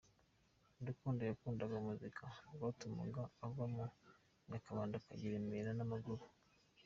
[0.81, 3.83] Urukundo yakundaga muzika rwatumaga ava mu
[4.49, 6.23] Nyakabanda akajya i Remera n’amaguru.